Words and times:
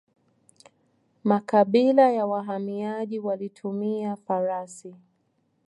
Makabila 1.23 2.11
ya 2.11 2.25
wahamiaji 2.25 3.19
walitumia 3.19 4.15
farasi. 4.15 4.95